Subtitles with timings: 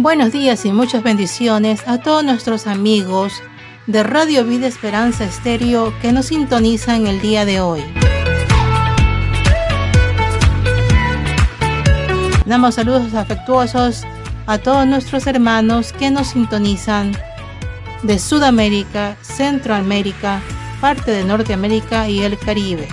[0.00, 3.32] Buenos días y muchas bendiciones a todos nuestros amigos
[3.88, 7.82] de Radio Vida Esperanza Estéreo que nos sintonizan el día de hoy.
[12.46, 14.04] Damos saludos afectuosos
[14.46, 17.10] a todos nuestros hermanos que nos sintonizan
[18.04, 20.40] de Sudamérica, Centroamérica,
[20.80, 22.86] parte de Norteamérica y el Caribe.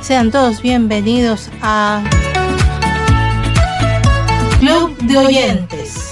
[0.00, 2.02] Sean todos bienvenidos a
[4.60, 6.10] Club de Oyentes.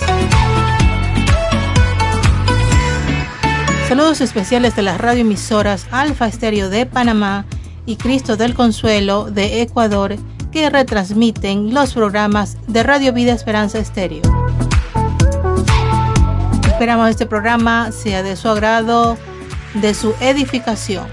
[3.89, 7.45] Saludos especiales de las radioemisoras Alfa Estéreo de Panamá
[7.87, 10.15] y Cristo del Consuelo de Ecuador
[10.53, 14.23] que retransmiten los programas de Radio Vida Esperanza Estéreo.
[16.69, 19.19] Esperamos este programa sea de su agrado,
[19.75, 21.09] de su edificación.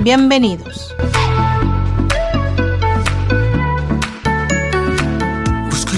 [0.00, 0.94] Bienvenidos.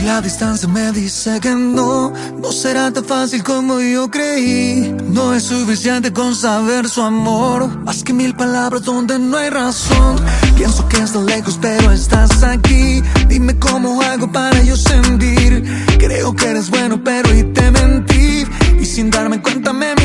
[0.06, 4.94] La distancia me dice que no, no será tan fácil como yo creí.
[5.08, 10.14] No es suficiente con saber su amor, más que mil palabras donde no hay razón.
[10.54, 13.02] Pienso que estás lejos, pero estás aquí.
[13.26, 15.64] Dime cómo hago para yo sentir.
[15.98, 18.44] Creo que eres bueno, pero y te mentí.
[18.80, 19.95] Y sin darme cuenta me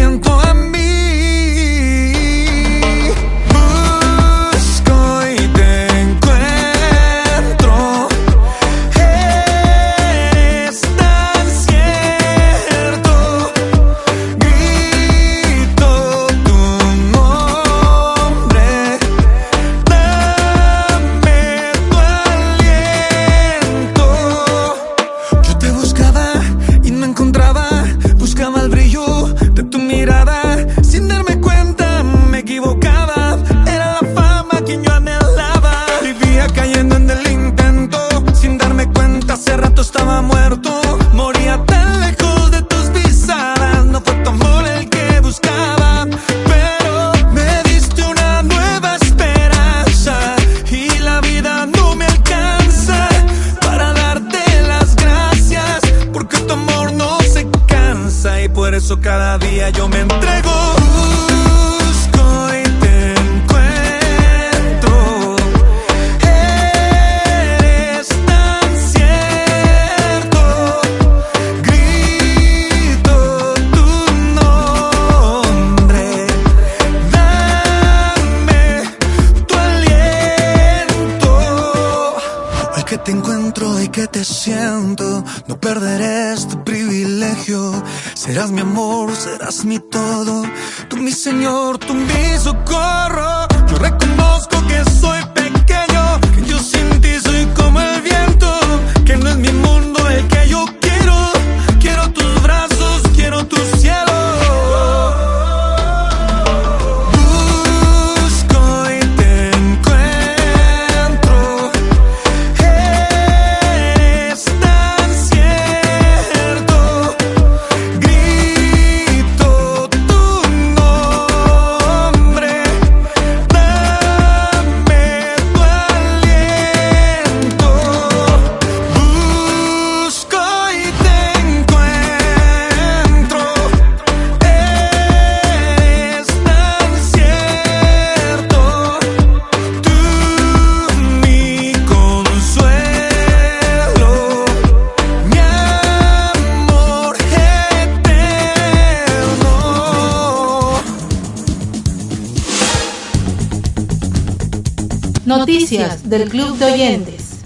[156.12, 157.38] del Club de Oyentes.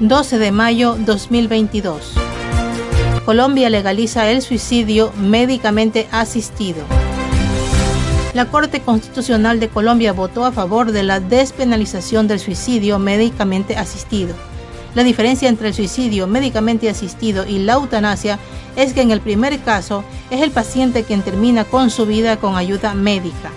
[0.00, 2.12] ...12 de mayo 2022...
[3.24, 6.82] Colombia legaliza el suicidio médicamente asistido.
[8.34, 14.34] La Corte Constitucional de Colombia votó a favor de la despenalización del suicidio médicamente asistido.
[14.94, 18.38] La diferencia entre el suicidio médicamente asistido y la eutanasia
[18.76, 22.56] es que en el primer caso es el paciente quien termina con su vida con
[22.56, 23.50] ayuda médica.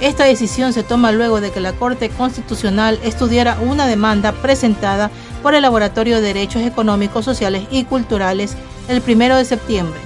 [0.00, 5.10] Esta decisión se toma luego de que la Corte Constitucional estudiara una demanda presentada
[5.42, 8.56] por el Laboratorio de Derechos Económicos, Sociales y Culturales
[8.88, 10.00] el 1 de septiembre.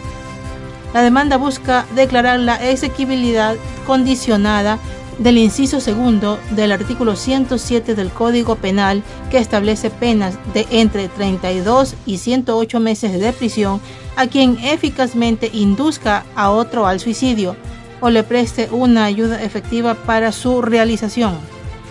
[0.93, 3.57] La demanda busca declarar la exequibilidad
[3.87, 4.79] condicionada
[5.19, 11.95] del inciso segundo del artículo 107 del Código Penal que establece penas de entre 32
[12.07, 13.81] y 108 meses de prisión
[14.17, 17.57] a quien eficazmente induzca a otro al suicidio
[18.01, 21.37] o le preste una ayuda efectiva para su realización.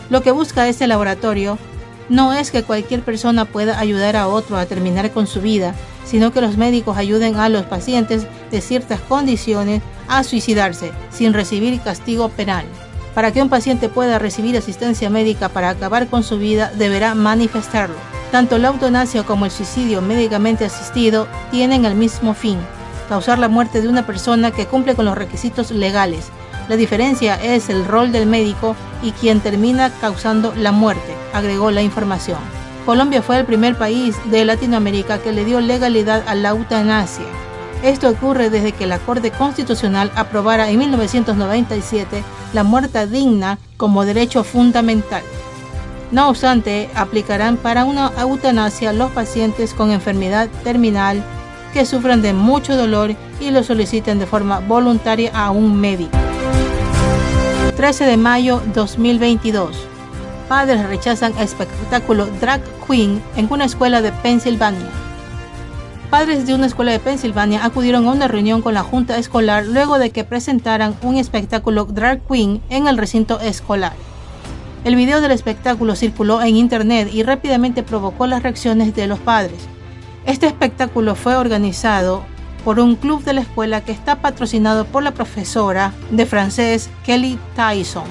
[0.09, 1.57] Lo que busca este laboratorio
[2.09, 5.73] no es que cualquier persona pueda ayudar a otro a terminar con su vida,
[6.05, 11.79] sino que los médicos ayuden a los pacientes de ciertas condiciones a suicidarse sin recibir
[11.81, 12.65] castigo penal.
[13.13, 17.95] Para que un paciente pueda recibir asistencia médica para acabar con su vida, deberá manifestarlo.
[18.31, 22.57] Tanto la eutanasia como el suicidio médicamente asistido tienen el mismo fin,
[23.07, 26.29] causar la muerte de una persona que cumple con los requisitos legales.
[26.67, 31.83] La diferencia es el rol del médico y quien termina causando la muerte, agregó la
[31.83, 32.39] información.
[32.85, 37.25] Colombia fue el primer país de Latinoamérica que le dio legalidad a la eutanasia.
[37.83, 44.45] Esto ocurre desde que la Corte Constitucional aprobara en 1997 la muerte digna como derecho
[44.45, 45.21] fundamental.
[46.09, 51.21] No obstante, aplicarán para una eutanasia los pacientes con enfermedad terminal
[51.73, 56.17] que sufran de mucho dolor y lo soliciten de forma voluntaria a un médico.
[57.75, 59.75] 13 de mayo 2022.
[60.47, 65.02] Padres rechazan espectáculo Drag Queen en una escuela de Pensilvania.
[66.13, 69.97] Padres de una escuela de Pensilvania acudieron a una reunión con la junta escolar luego
[69.97, 73.93] de que presentaran un espectáculo Drag Queen en el recinto escolar.
[74.83, 79.57] El video del espectáculo circuló en internet y rápidamente provocó las reacciones de los padres.
[80.27, 82.23] Este espectáculo fue organizado
[82.63, 87.39] por un club de la escuela que está patrocinado por la profesora de francés Kelly
[87.55, 88.05] Tyson.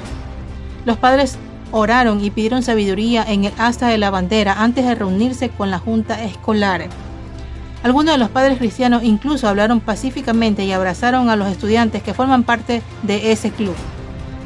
[0.86, 1.38] Los padres
[1.70, 5.78] oraron y pidieron sabiduría en el asta de la bandera antes de reunirse con la
[5.78, 6.88] junta escolar.
[7.82, 12.44] Algunos de los padres cristianos incluso hablaron pacíficamente y abrazaron a los estudiantes que forman
[12.44, 13.74] parte de ese club.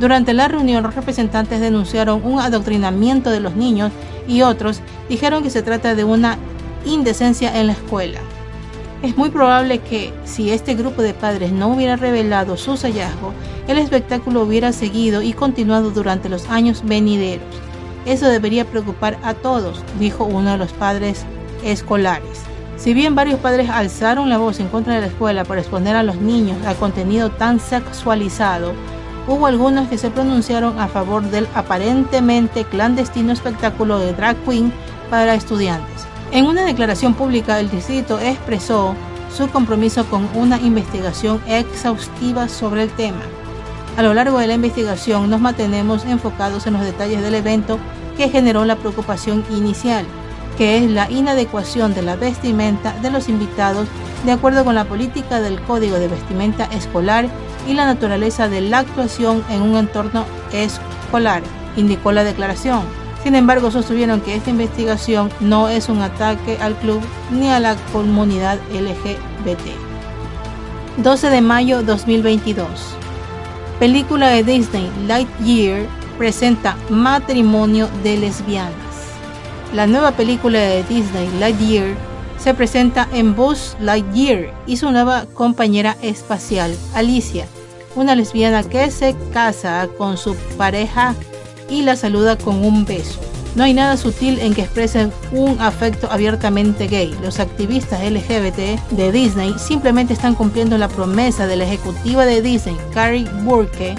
[0.01, 3.93] Durante la reunión los representantes denunciaron un adoctrinamiento de los niños
[4.27, 6.39] y otros dijeron que se trata de una
[6.87, 8.21] indecencia en la escuela.
[9.03, 13.35] Es muy probable que si este grupo de padres no hubiera revelado sus hallazgos,
[13.69, 17.47] el espectáculo hubiera seguido y continuado durante los años venideros.
[18.07, 21.27] Eso debería preocupar a todos, dijo uno de los padres
[21.63, 22.56] escolares.
[22.77, 26.03] Si bien varios padres alzaron la voz en contra de la escuela por exponer a
[26.03, 28.75] los niños a contenido tan sexualizado,
[29.27, 34.73] hubo algunos que se pronunciaron a favor del aparentemente clandestino espectáculo de drag queen
[35.11, 36.07] para estudiantes.
[36.33, 38.95] En una declaración pública, el distrito expresó
[39.35, 43.23] su compromiso con una investigación exhaustiva sobre el tema.
[43.97, 47.79] A lo largo de la investigación nos mantenemos enfocados en los detalles del evento
[48.19, 50.05] que generó la preocupación inicial
[50.57, 53.89] que es la inadecuación de la vestimenta de los invitados
[54.25, 57.29] de acuerdo con la política del Código de Vestimenta Escolar
[57.69, 61.43] y la naturaleza de la actuación en un entorno escolar,
[61.77, 62.83] indicó la declaración.
[63.23, 67.01] Sin embargo, sostuvieron que esta investigación no es un ataque al club
[67.33, 69.67] ni a la comunidad LGBT.
[70.99, 72.69] 12 de mayo 2022.
[73.79, 75.87] Película de Disney Lightyear
[76.17, 78.86] presenta matrimonio de lesbianas.
[79.75, 81.95] La nueva película de Disney, Lightyear,
[82.39, 87.47] se presenta en Buzz Lightyear y su nueva compañera espacial, Alicia,
[87.95, 91.15] una lesbiana que se casa con su pareja
[91.69, 93.21] y la saluda con un beso.
[93.57, 97.17] No hay nada sutil en que expresen un afecto abiertamente gay.
[97.23, 102.77] Los activistas LGBT de Disney simplemente están cumpliendo la promesa de la ejecutiva de Disney,
[102.93, 103.97] Carrie Burke,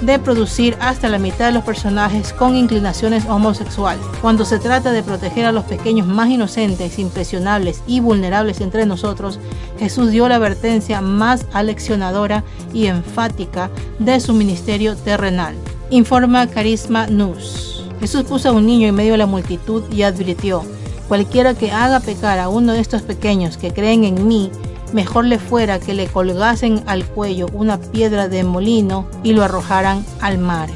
[0.00, 4.04] de producir hasta la mitad de los personajes con inclinaciones homosexuales.
[4.20, 9.38] Cuando se trata de proteger a los pequeños más inocentes, impresionables y vulnerables entre nosotros,
[9.78, 15.54] Jesús dio la advertencia más aleccionadora y enfática de su ministerio terrenal.
[15.90, 17.84] Informa Carisma News.
[18.00, 20.62] Jesús puso a un niño en medio de la multitud y advirtió,
[21.08, 24.50] cualquiera que haga pecar a uno de estos pequeños que creen en mí,
[24.92, 30.04] mejor le fuera que le colgasen al cuello una piedra de molino y lo arrojaran
[30.20, 30.68] al mar.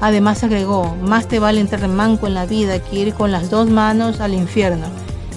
[0.00, 3.70] Además agregó, más te vale entrar manco en la vida que ir con las dos
[3.70, 4.86] manos al infierno,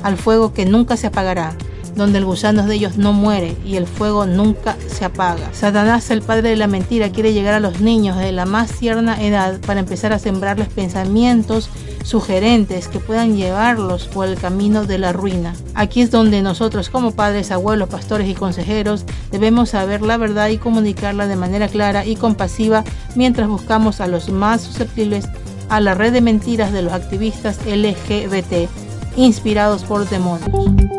[0.04, 1.54] al fuego que nunca se apagará,
[2.00, 5.54] donde el gusano de ellos no muere y el fuego nunca se apaga.
[5.54, 9.24] Satanás, el padre de la mentira, quiere llegar a los niños de la más tierna
[9.24, 11.70] edad para empezar a sembrarles pensamientos
[12.04, 15.54] sugerentes que puedan llevarlos por el camino de la ruina.
[15.76, 20.58] Aquí es donde nosotros como padres, abuelos, pastores y consejeros debemos saber la verdad y
[20.58, 22.84] comunicarla de manera clara y compasiva
[23.16, 25.28] mientras buscamos a los más susceptibles
[25.70, 28.70] a la red de mentiras de los activistas LGBT
[29.16, 30.99] inspirados por demonios.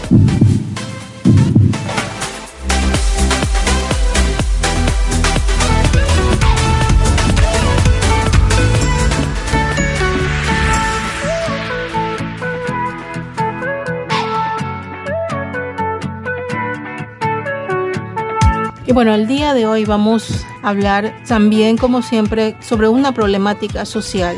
[18.91, 23.85] Y bueno, el día de hoy vamos a hablar también, como siempre, sobre una problemática
[23.85, 24.35] social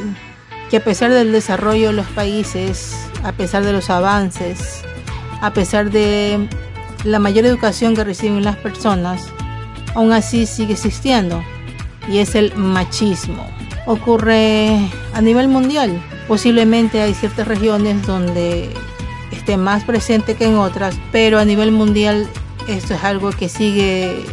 [0.69, 4.83] que a pesar del desarrollo de los países, a pesar de los avances,
[5.41, 6.47] a pesar de
[7.03, 9.25] la mayor educación que reciben las personas,
[9.95, 11.43] aún así sigue existiendo
[12.07, 13.47] y es el machismo.
[13.87, 14.77] Ocurre
[15.15, 15.99] a nivel mundial.
[16.27, 18.69] Posiblemente hay ciertas regiones donde
[19.31, 22.29] esté más presente que en otras, pero a nivel mundial
[22.67, 24.23] esto es algo que sigue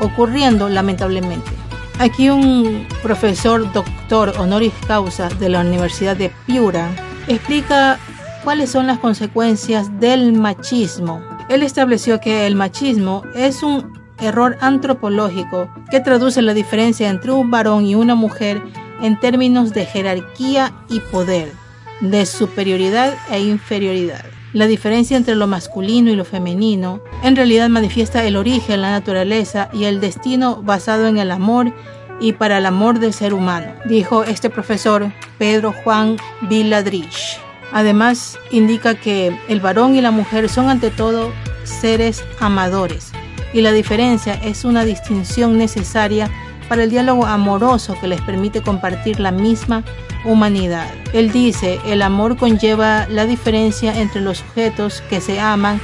[0.00, 1.50] ocurriendo lamentablemente.
[1.98, 6.88] Aquí un profesor doctor honoris causa de la Universidad de Piura
[7.28, 7.98] explica
[8.42, 11.22] cuáles son las consecuencias del machismo.
[11.48, 17.50] Él estableció que el machismo es un error antropológico que traduce la diferencia entre un
[17.50, 18.62] varón y una mujer
[19.02, 21.52] en términos de jerarquía y poder,
[22.00, 24.24] de superioridad e inferioridad.
[24.52, 29.70] La diferencia entre lo masculino y lo femenino en realidad manifiesta el origen, la naturaleza
[29.72, 31.72] y el destino basado en el amor
[32.20, 37.38] y para el amor del ser humano, dijo este profesor Pedro Juan Villadrich.
[37.72, 43.12] Además, indica que el varón y la mujer son ante todo seres amadores
[43.52, 46.28] y la diferencia es una distinción necesaria
[46.70, 49.82] para el diálogo amoroso que les permite compartir la misma
[50.24, 50.86] humanidad.
[51.12, 55.80] Él dice, el amor conlleva la diferencia entre los sujetos que se aman,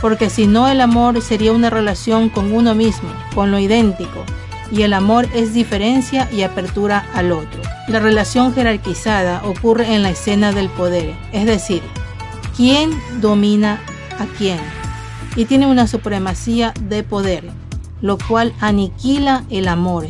[0.00, 4.24] porque si no el amor sería una relación con uno mismo, con lo idéntico,
[4.70, 7.60] y el amor es diferencia y apertura al otro.
[7.88, 11.82] La relación jerarquizada ocurre en la escena del poder, es decir,
[12.56, 13.82] quién domina
[14.18, 14.60] a quién,
[15.36, 17.50] y tiene una supremacía de poder,
[18.00, 20.06] lo cual aniquila el amor,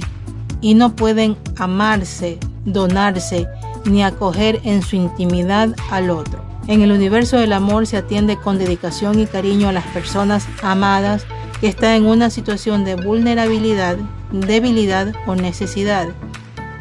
[0.62, 3.46] y no pueden amarse, donarse,
[3.84, 6.42] ni acoger en su intimidad al otro.
[6.68, 11.26] En el universo del amor se atiende con dedicación y cariño a las personas amadas
[11.60, 13.96] que están en una situación de vulnerabilidad,
[14.30, 16.08] debilidad o necesidad.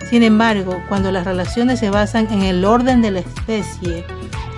[0.10, 4.06] Sin embargo, cuando las relaciones se basan en el orden de la especie,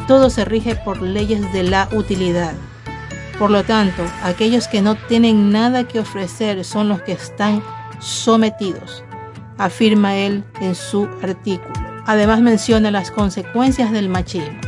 [0.07, 2.53] todo se rige por leyes de la utilidad.
[3.39, 7.63] Por lo tanto, aquellos que no tienen nada que ofrecer son los que están
[7.99, 9.03] sometidos,
[9.57, 11.73] afirma él en su artículo.
[12.05, 14.59] Además menciona las consecuencias del machismo.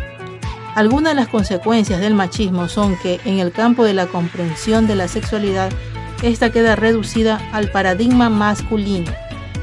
[0.75, 4.95] Algunas de las consecuencias del machismo son que en el campo de la comprensión de
[4.95, 5.71] la sexualidad,
[6.21, 9.11] esta queda reducida al paradigma masculino,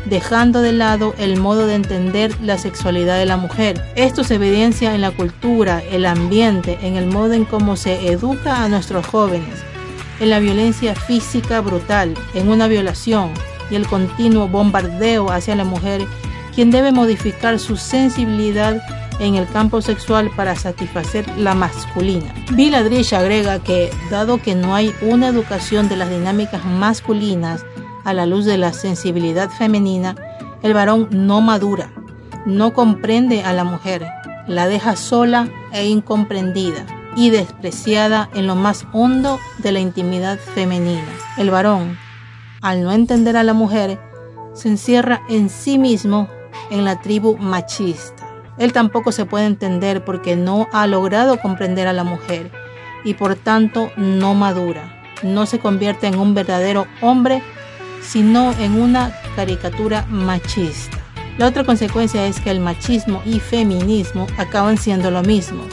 [0.07, 3.83] dejando de lado el modo de entender la sexualidad de la mujer.
[3.95, 8.65] Esto se evidencia en la cultura, el ambiente, en el modo en cómo se educa
[8.65, 9.65] a nuestros jóvenes,
[10.19, 13.33] en la violencia física brutal, en una violación
[13.73, 16.07] y el continuo bombardeo hacia la mujer
[16.55, 18.81] quien debe modificar su sensibilidad
[19.19, 22.33] en el campo sexual para satisfacer la masculina.
[22.53, 27.65] Villadrich agrega que, dado que no hay una educación de las dinámicas masculinas
[28.05, 30.17] a la luz de la sensibilidad femenina,
[30.63, 31.91] el varón no madura,
[32.45, 34.07] no comprende a la mujer,
[34.47, 36.85] la deja sola e incomprendida
[37.17, 41.07] y despreciada en lo más hondo de la intimidad femenina.
[41.39, 41.99] El varón,
[42.63, 44.01] al no entender a la mujer,
[44.55, 46.29] se encierra en sí mismo
[46.71, 48.29] en la tribu machista.
[48.59, 52.51] Él tampoco se puede entender porque no ha logrado comprender a la mujer
[53.05, 55.03] y por tanto no madura.
[55.23, 57.43] No se convierte en un verdadero hombre,
[58.01, 60.99] sino en una caricatura machista.
[61.39, 65.65] La otra consecuencia es que el machismo y feminismo acaban siendo lo mismo.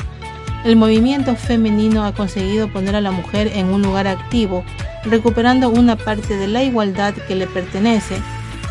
[0.66, 4.64] El movimiento femenino ha conseguido poner a la mujer en un lugar activo,
[5.06, 8.18] recuperando una parte de la igualdad que le pertenece,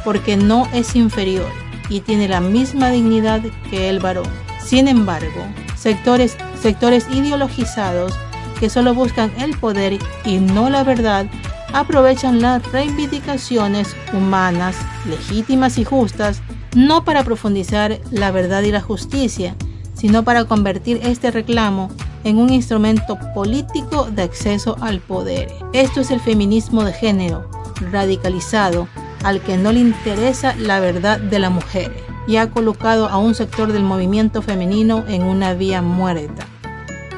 [0.04, 1.50] porque no es inferior
[1.88, 3.40] y tiene la misma dignidad
[3.70, 4.28] que el varón.
[4.62, 8.12] Sin embargo, sectores, sectores ideologizados
[8.60, 11.26] que solo buscan el poder y no la verdad,
[11.72, 14.76] aprovechan las reivindicaciones humanas,
[15.06, 16.42] legítimas y justas,
[16.74, 19.54] no para profundizar la verdad y la justicia,
[19.98, 21.90] sino para convertir este reclamo
[22.24, 25.48] en un instrumento político de acceso al poder.
[25.72, 27.50] Esto es el feminismo de género,
[27.90, 28.88] radicalizado,
[29.24, 31.92] al que no le interesa la verdad de la mujer
[32.28, 36.46] y ha colocado a un sector del movimiento femenino en una vía muerta.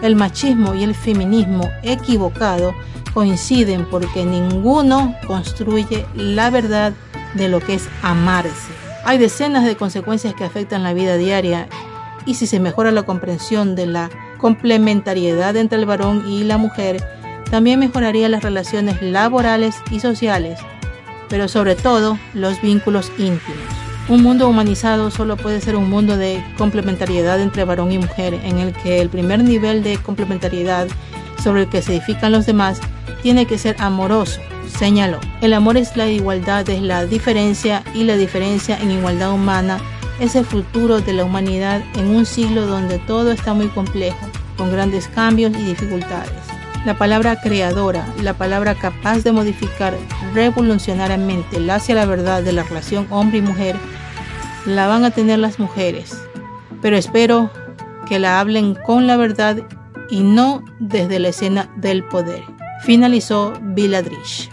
[0.01, 2.73] El machismo y el feminismo equivocado
[3.13, 6.95] coinciden porque ninguno construye la verdad
[7.35, 8.73] de lo que es amarse.
[9.05, 11.69] Hay decenas de consecuencias que afectan la vida diaria
[12.27, 17.03] y si se mejora la comprensión de la complementariedad entre el varón y la mujer,
[17.51, 20.61] también mejoraría las relaciones laborales y sociales,
[21.29, 23.81] pero sobre todo los vínculos íntimos.
[24.09, 28.59] Un mundo humanizado solo puede ser un mundo de complementariedad entre varón y mujer, en
[28.59, 30.89] el que el primer nivel de complementariedad
[31.43, 32.81] sobre el que se edifican los demás
[33.23, 34.41] tiene que ser amoroso,
[34.79, 35.19] señaló.
[35.41, 39.79] El amor es la igualdad, es la diferencia y la diferencia en igualdad humana
[40.21, 44.19] es el futuro de la humanidad en un siglo donde todo está muy complejo,
[44.57, 46.31] con grandes cambios y dificultades.
[46.85, 49.95] La palabra creadora, la palabra capaz de modificar
[50.35, 53.77] revolucionariamente hacia la verdad de la relación hombre y mujer,
[54.67, 56.17] la van a tener las mujeres,
[56.83, 57.51] pero espero
[58.07, 59.57] que la hablen con la verdad
[60.11, 62.43] y no desde la escena del poder.
[62.83, 64.51] Finalizó Viladrich.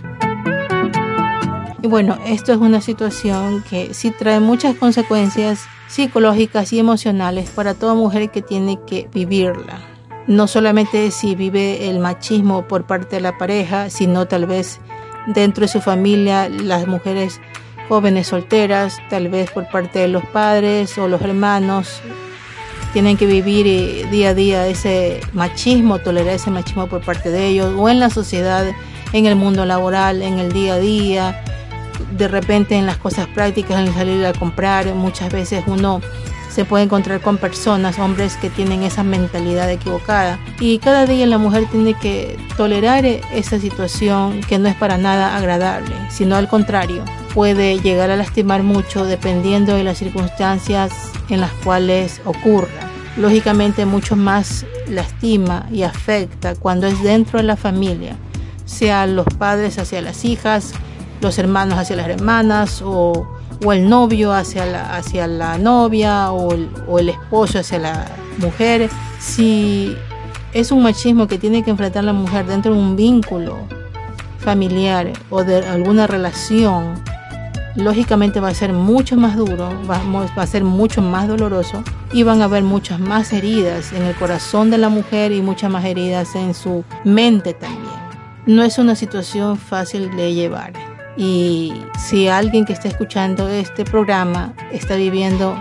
[1.81, 7.75] Y bueno, esto es una situación que sí trae muchas consecuencias psicológicas y emocionales para
[7.75, 9.80] toda mujer que tiene que vivirla.
[10.25, 14.80] No solamente si vive el machismo por parte de la pareja, sino tal vez
[15.28, 17.39] dentro de su familia, las mujeres
[17.88, 22.01] jóvenes solteras, tal vez por parte de los padres o los hermanos,
[22.91, 27.47] tienen que vivir eh, día a día ese machismo, tolerar ese machismo por parte de
[27.47, 28.65] ellos, o en la sociedad,
[29.13, 31.43] en el mundo laboral, en el día a día,
[32.12, 36.02] de repente en las cosas prácticas, en salir a comprar, muchas veces uno
[36.58, 40.39] se puede encontrar con personas, hombres que tienen esa mentalidad equivocada.
[40.60, 45.38] Y cada día la mujer tiene que tolerar esa situación que no es para nada
[45.38, 47.04] agradable, sino al contrario,
[47.36, 50.91] puede llegar a lastimar mucho dependiendo de las circunstancias
[51.30, 52.89] en las cuales ocurra.
[53.17, 58.15] Lógicamente mucho más lastima y afecta cuando es dentro de la familia,
[58.65, 60.74] sea los padres hacia las hijas,
[61.21, 63.27] los hermanos hacia las hermanas o,
[63.71, 68.06] el novio hacia la, novia o el, o el esposo hacia la
[68.38, 68.89] mujer.
[69.19, 69.95] Si
[70.53, 73.58] es un machismo que tiene que enfrentar la mujer dentro de un vínculo
[74.39, 76.95] familiar o de alguna relación,
[77.75, 80.01] lógicamente va a ser mucho más duro, va,
[80.38, 84.15] va, a ser mucho más doloroso y van a haber muchas más heridas en el
[84.15, 87.95] corazón de la mujer y muchas más heridas en su mente también.
[88.45, 90.73] No es una situación fácil de llevar.
[91.17, 95.58] Y si alguien que está escuchando este programa está viviendo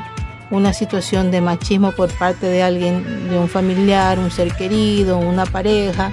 [0.51, 5.47] una situación de machismo por parte de alguien, de un familiar, un ser querido, una
[5.47, 6.13] pareja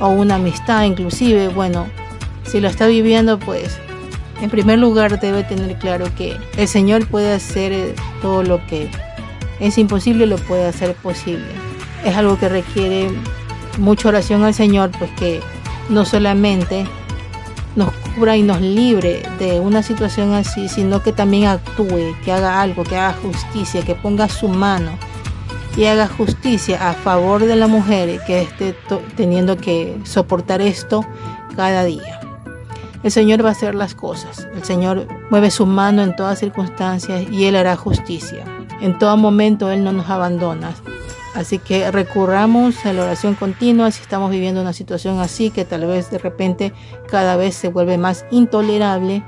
[0.00, 1.86] o una amistad inclusive, bueno,
[2.44, 3.78] si lo está viviendo, pues
[4.40, 8.88] en primer lugar debe tener claro que el Señor puede hacer todo lo que
[9.60, 11.46] es imposible, lo puede hacer posible.
[12.04, 13.10] Es algo que requiere
[13.78, 15.40] mucha oración al Señor, pues que
[15.88, 16.86] no solamente
[17.78, 22.60] nos cubra y nos libre de una situación así, sino que también actúe, que haga
[22.60, 24.90] algo, que haga justicia, que ponga su mano
[25.76, 28.74] y haga justicia a favor de la mujer que esté
[29.16, 31.06] teniendo que soportar esto
[31.54, 32.20] cada día.
[33.04, 34.48] El Señor va a hacer las cosas.
[34.56, 38.44] El Señor mueve su mano en todas circunstancias y Él hará justicia.
[38.80, 40.74] En todo momento Él no nos abandona.
[41.34, 45.86] Así que recurramos a la oración continua si estamos viviendo una situación así que tal
[45.86, 46.72] vez de repente
[47.08, 49.22] cada vez se vuelve más intolerable.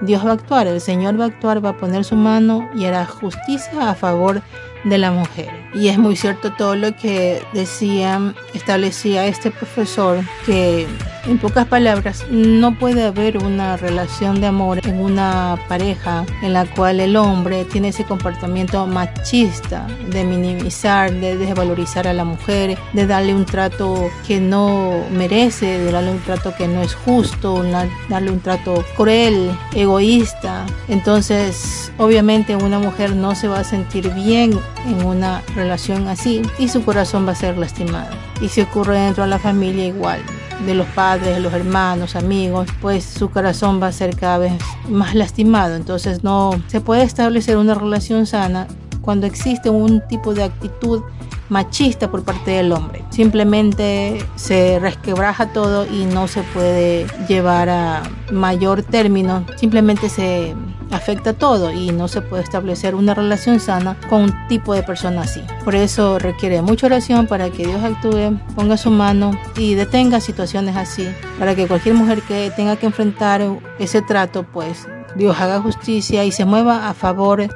[0.00, 2.86] Dios va a actuar, el Señor va a actuar, va a poner su mano y
[2.86, 4.40] hará justicia a favor
[4.84, 5.59] de la mujer.
[5.74, 10.86] Y es muy cierto todo lo que decía, establecía este profesor, que
[11.26, 16.64] En pocas palabras, no puede haber una relación de amor en una pareja en la
[16.64, 23.06] cual el hombre tiene ese comportamiento machista de minimizar, de desvalorizar a la mujer, de
[23.06, 27.62] darle un trato que no merece, de darle un trato que no es justo,
[28.08, 30.64] darle un trato cruel, egoísta.
[30.88, 35.59] Entonces, obviamente una mujer no se va a sentir bien en una relación
[36.08, 38.10] así y su corazón va a ser lastimado.
[38.40, 40.20] Y si ocurre dentro de la familia igual
[40.64, 44.52] de los padres, de los hermanos, amigos, pues su corazón va a ser cada vez
[44.88, 45.74] más lastimado.
[45.74, 48.66] Entonces no se puede establecer una relación sana
[49.00, 51.02] cuando existe un tipo de actitud
[51.50, 53.04] machista por parte del hombre.
[53.10, 59.44] Simplemente se resquebraja todo y no se puede llevar a mayor término.
[59.56, 60.54] Simplemente se
[60.90, 65.22] afecta todo y no se puede establecer una relación sana con un tipo de persona
[65.22, 65.42] así.
[65.64, 70.76] Por eso requiere mucha oración para que Dios actúe, ponga su mano y detenga situaciones
[70.76, 71.08] así,
[71.38, 73.42] para que cualquier mujer que tenga que enfrentar
[73.78, 74.86] ese trato, pues
[75.16, 77.48] Dios haga justicia y se mueva a favor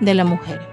[0.00, 0.71] de la mujer.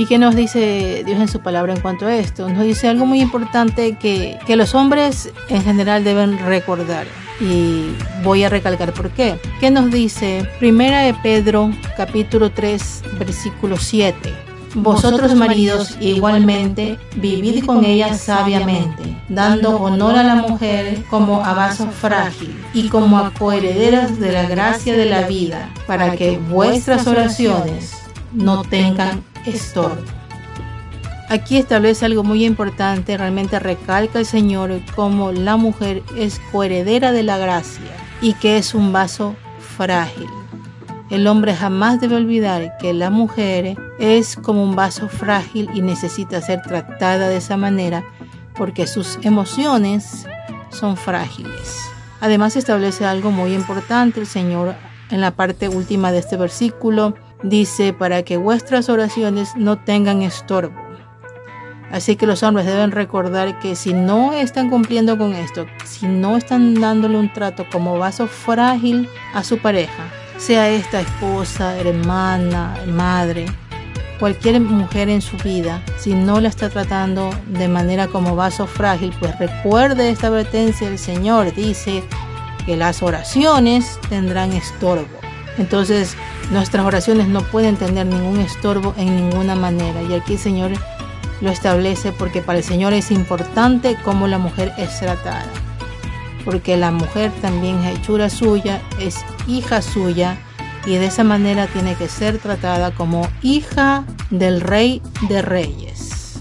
[0.00, 2.48] ¿Y qué nos dice Dios en su palabra en cuanto a esto?
[2.48, 7.06] Nos dice algo muy importante que, que los hombres en general deben recordar
[7.38, 7.90] y
[8.24, 9.38] voy a recalcar por qué.
[9.60, 10.48] ¿Qué nos dice?
[10.58, 14.32] Primera de Pedro, capítulo 3, versículo 7.
[14.74, 21.88] Vosotros maridos igualmente vivid con ella sabiamente, dando honor a la mujer como a vaso
[21.88, 27.98] frágil y como a coherederas de la gracia de la vida, para que vuestras oraciones
[28.32, 30.02] no tengan estorbo.
[31.28, 37.22] Aquí establece algo muy importante, realmente recalca el Señor como la mujer es coheredera de
[37.22, 39.36] la gracia y que es un vaso
[39.76, 40.26] frágil.
[41.08, 46.40] El hombre jamás debe olvidar que la mujer es como un vaso frágil y necesita
[46.40, 48.04] ser tratada de esa manera
[48.56, 50.26] porque sus emociones
[50.70, 51.78] son frágiles.
[52.20, 54.74] Además establece algo muy importante el Señor
[55.10, 57.14] en la parte última de este versículo.
[57.42, 60.90] Dice, para que vuestras oraciones no tengan estorbo.
[61.90, 66.36] Así que los hombres deben recordar que si no están cumpliendo con esto, si no
[66.36, 70.04] están dándole un trato como vaso frágil a su pareja,
[70.36, 73.46] sea esta esposa, hermana, madre,
[74.20, 79.12] cualquier mujer en su vida, si no la está tratando de manera como vaso frágil,
[79.18, 81.52] pues recuerde esta advertencia del Señor.
[81.54, 82.04] Dice
[82.66, 85.19] que las oraciones tendrán estorbo.
[85.60, 86.16] Entonces,
[86.50, 90.02] nuestras oraciones no pueden tener ningún estorbo en ninguna manera.
[90.02, 90.70] Y aquí el Señor
[91.42, 95.44] lo establece porque para el Señor es importante cómo la mujer es tratada.
[96.46, 100.38] Porque la mujer también es hechura suya, es hija suya
[100.86, 106.40] y de esa manera tiene que ser tratada como hija del rey de reyes.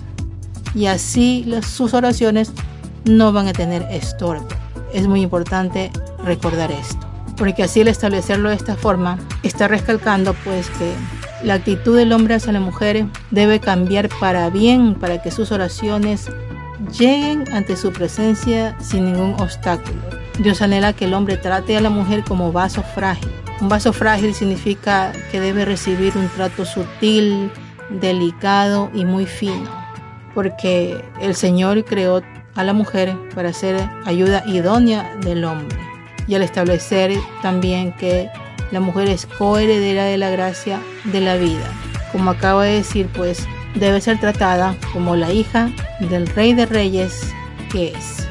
[0.73, 2.53] Y así sus oraciones
[3.03, 4.47] no van a tener estorbo.
[4.93, 5.91] Es muy importante
[6.23, 7.08] recordar esto.
[7.39, 10.93] Porque así al establecerlo de esta forma, está recalcando pues que
[11.43, 16.29] la actitud del hombre hacia la mujer debe cambiar para bien, para que sus oraciones
[16.97, 20.01] lleguen ante su presencia sin ningún obstáculo.
[20.39, 23.31] Dios anhela que el hombre trate a la mujer como vaso frágil.
[23.61, 27.51] Un vaso frágil significa que debe recibir un trato sutil,
[27.89, 29.69] delicado y muy fino,
[30.33, 32.21] porque el Señor creó
[32.55, 35.88] a la mujer para ser ayuda idónea del hombre.
[36.29, 37.11] Y al establecer
[37.41, 38.29] también que
[38.71, 41.65] la mujer es coheredera de la gracia de la vida.
[42.13, 47.33] Como acabo de decir, pues debe ser tratada como la hija del rey de reyes
[47.71, 48.28] que es.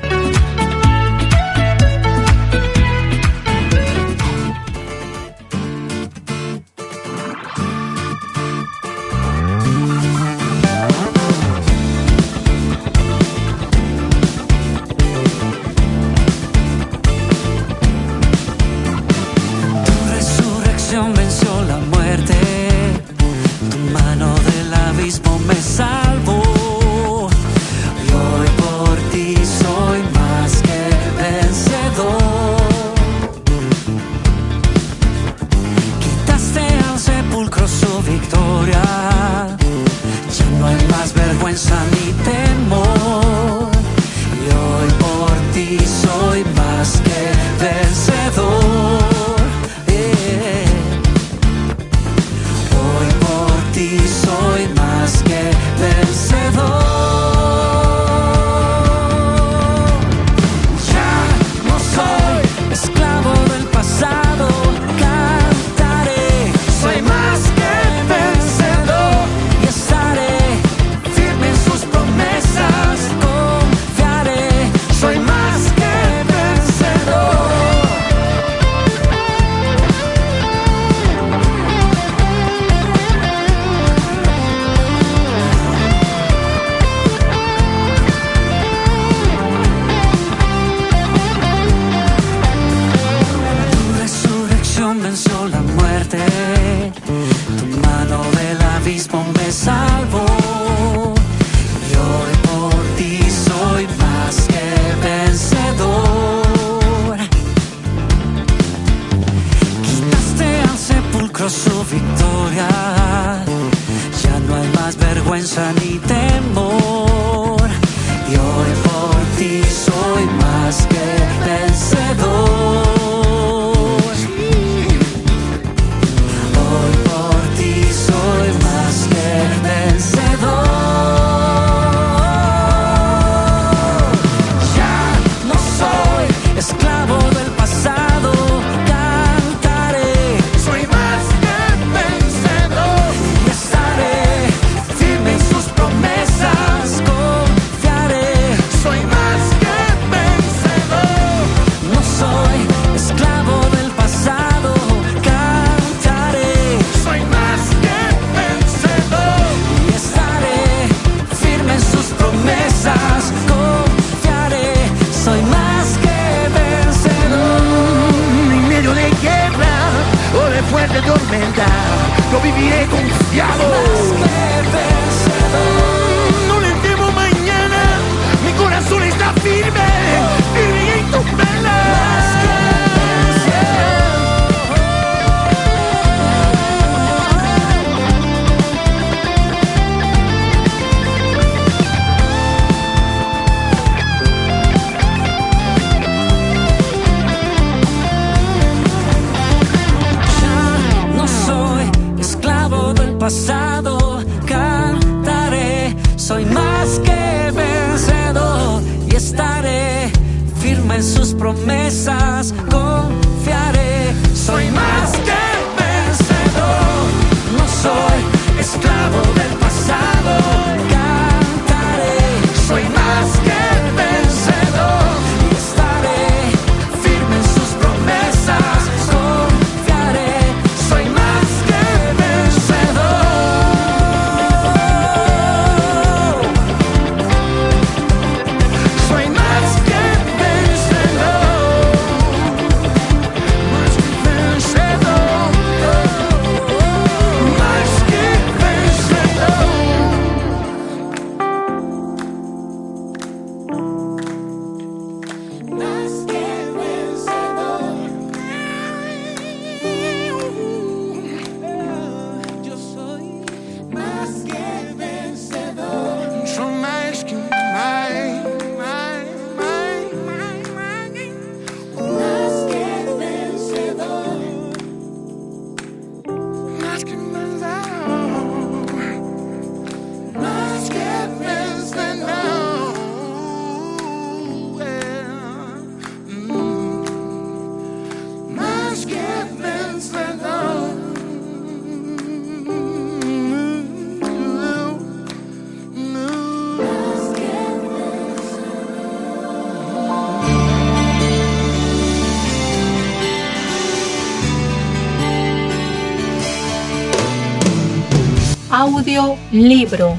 [308.78, 310.14] Audio libro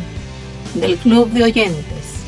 [0.73, 2.25] del Club de Oyentes.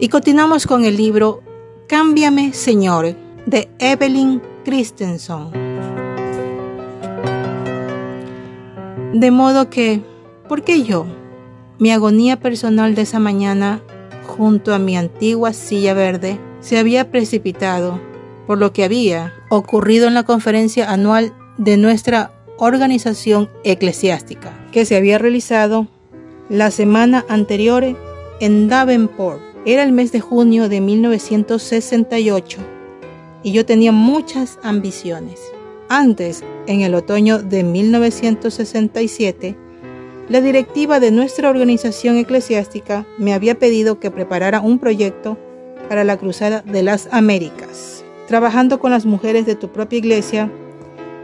[0.00, 1.44] Y continuamos con el libro
[1.86, 3.14] Cámbiame, Señor,
[3.46, 5.52] de Evelyn Christensen.
[9.14, 10.02] De modo que,
[10.48, 11.06] ¿por qué yo?
[11.78, 13.80] Mi agonía personal de esa mañana
[14.26, 18.00] junto a mi antigua silla verde se había precipitado
[18.48, 24.96] por lo que había ocurrido en la conferencia anual de nuestra organización eclesiástica, que se
[24.96, 25.86] había realizado
[26.48, 27.84] la semana anterior
[28.40, 29.40] en Davenport.
[29.64, 32.58] Era el mes de junio de 1968
[33.44, 35.38] y yo tenía muchas ambiciones.
[35.88, 39.56] Antes, en el otoño de 1967,
[40.28, 45.38] la directiva de nuestra organización eclesiástica me había pedido que preparara un proyecto
[45.88, 48.04] para la Cruzada de las Américas.
[48.28, 50.50] Trabajando con las mujeres de tu propia iglesia,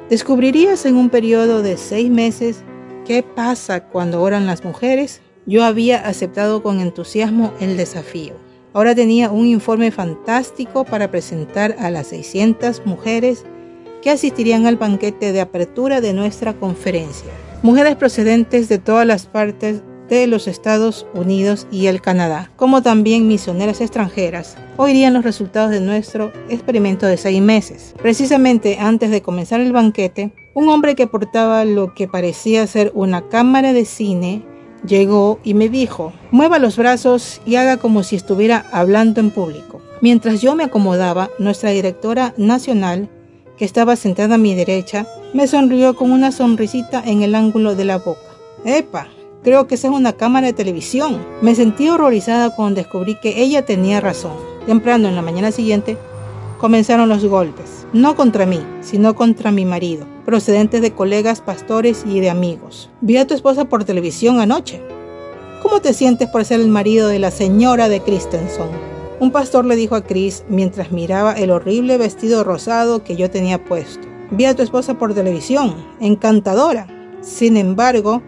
[0.08, 2.62] descubrirías en un periodo de seis meses
[3.04, 5.20] qué pasa cuando oran las mujeres.
[5.46, 8.34] Yo había aceptado con entusiasmo el desafío.
[8.74, 13.44] Ahora tenía un informe fantástico para presentar a las 600 mujeres
[14.00, 17.30] que asistirían al banquete de apertura de nuestra conferencia.
[17.62, 23.28] Mujeres procedentes de todas las partes de los Estados Unidos y el Canadá, como también
[23.28, 27.94] misioneras extranjeras, oirían los resultados de nuestro experimento de seis meses.
[28.00, 33.28] Precisamente antes de comenzar el banquete, un hombre que portaba lo que parecía ser una
[33.28, 34.44] cámara de cine
[34.86, 39.80] llegó y me dijo, mueva los brazos y haga como si estuviera hablando en público.
[40.00, 43.08] Mientras yo me acomodaba, nuestra directora nacional,
[43.56, 47.84] que estaba sentada a mi derecha, me sonrió con una sonrisita en el ángulo de
[47.84, 48.20] la boca.
[48.64, 49.08] ¡Epa!
[49.44, 51.20] Creo que esa es una cámara de televisión.
[51.40, 54.36] Me sentí horrorizada cuando descubrí que ella tenía razón.
[54.66, 55.96] Temprano en la mañana siguiente
[56.58, 62.20] comenzaron los golpes, no contra mí, sino contra mi marido, procedentes de colegas pastores y
[62.20, 62.88] de amigos.
[63.00, 64.80] Vi a tu esposa por televisión anoche.
[65.60, 68.68] ¿Cómo te sientes por ser el marido de la señora de Christensen?
[69.18, 73.64] Un pastor le dijo a Chris mientras miraba el horrible vestido rosado que yo tenía
[73.64, 74.06] puesto.
[74.30, 76.86] Vi a tu esposa por televisión, encantadora.
[77.22, 78.22] Sin embargo,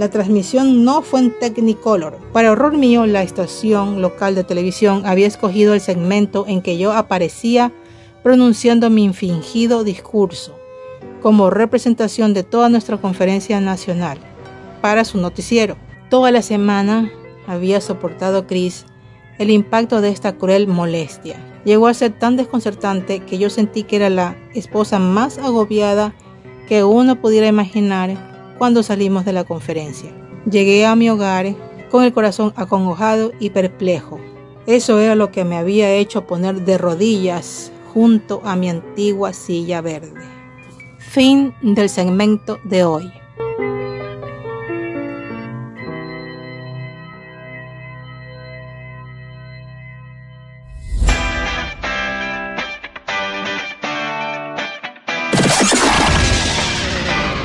[0.00, 2.16] la transmisión no fue en Technicolor.
[2.32, 6.94] Para horror mío, la estación local de televisión había escogido el segmento en que yo
[6.94, 7.70] aparecía
[8.22, 10.58] pronunciando mi infingido discurso
[11.20, 14.16] como representación de toda nuestra conferencia nacional
[14.80, 15.76] para su noticiero.
[16.08, 17.10] Toda la semana
[17.46, 18.86] había soportado Chris
[19.38, 21.36] el impacto de esta cruel molestia.
[21.66, 26.14] Llegó a ser tan desconcertante que yo sentí que era la esposa más agobiada
[26.68, 28.29] que uno pudiera imaginar
[28.60, 30.10] cuando salimos de la conferencia.
[30.44, 31.54] Llegué a mi hogar
[31.90, 34.20] con el corazón acongojado y perplejo.
[34.66, 39.80] Eso era lo que me había hecho poner de rodillas junto a mi antigua silla
[39.80, 40.12] verde.
[40.98, 43.10] Fin del segmento de hoy.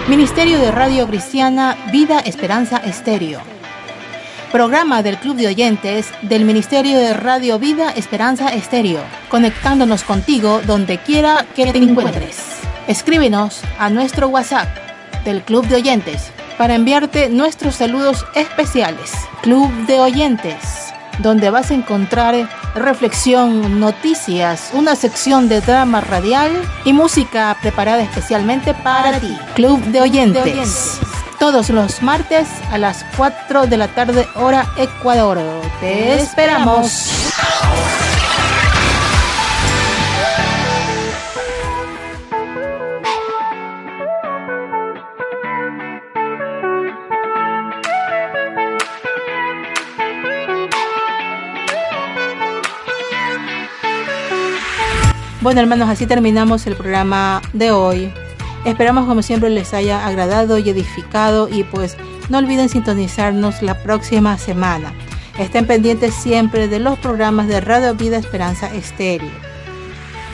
[0.08, 3.40] Ministerio de Radio Cristiana Vida Esperanza Estéreo.
[4.52, 11.00] Programa del Club de Oyentes del Ministerio de Radio Vida Esperanza Estéreo, conectándonos contigo donde
[11.00, 12.38] quiera que te encuentres.
[12.88, 14.68] Escríbenos a nuestro WhatsApp
[15.26, 19.12] del Club de Oyentes para enviarte nuestros saludos especiales.
[19.42, 20.86] Club de Oyentes
[21.20, 26.52] donde vas a encontrar reflexión, noticias, una sección de drama radial
[26.84, 29.36] y música preparada especialmente para ti.
[29.56, 31.00] Club de oyentes.
[31.40, 35.40] Todos los martes a las 4 de la tarde hora Ecuador.
[35.80, 37.32] Te esperamos.
[55.46, 58.12] Bueno hermanos, así terminamos el programa de hoy.
[58.66, 61.98] Esperamos como siempre les haya agradado y edificado y pues
[62.30, 64.92] no olviden sintonizarnos la próxima semana.
[65.38, 69.30] Estén pendientes siempre de los programas de Radio Vida Esperanza Estéreo.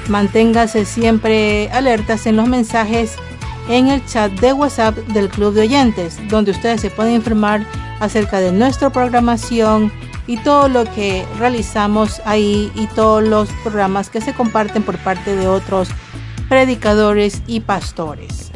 [0.08, 3.18] Manténgase siempre alertas en los mensajes
[3.68, 7.66] en el chat de WhatsApp del Club de Oyentes, donde ustedes se pueden informar
[8.00, 9.92] acerca de nuestra programación
[10.28, 15.36] y todo lo que realizamos ahí y todos los programas que se comparten por parte
[15.36, 15.90] de otros
[16.50, 18.52] predicadores y pastores.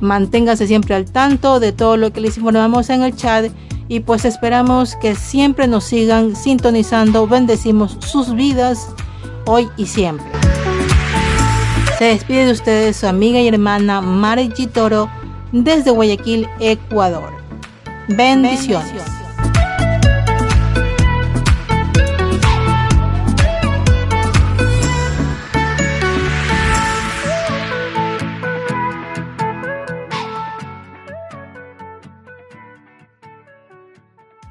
[0.00, 3.52] Manténgase siempre al tanto de todo lo que les informamos en el chat
[3.88, 7.26] y pues esperamos que siempre nos sigan sintonizando.
[7.26, 8.88] Bendecimos sus vidas
[9.46, 10.26] hoy y siempre.
[11.98, 15.08] Se despide de ustedes su amiga y hermana Mari Toro
[15.52, 17.30] desde Guayaquil, Ecuador.
[18.08, 19.04] Bendiciones.